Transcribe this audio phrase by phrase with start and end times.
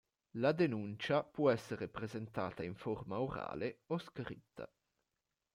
[0.31, 4.67] La denuncia può essere presentata in forma orale o scritta.